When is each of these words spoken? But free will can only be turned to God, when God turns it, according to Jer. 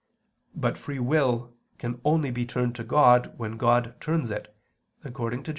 But 0.55 0.79
free 0.79 0.97
will 0.97 1.53
can 1.77 2.01
only 2.03 2.31
be 2.31 2.43
turned 2.43 2.75
to 2.77 2.83
God, 2.83 3.35
when 3.37 3.55
God 3.55 3.93
turns 4.01 4.31
it, 4.31 4.51
according 5.03 5.43
to 5.43 5.49
Jer. 5.49 5.49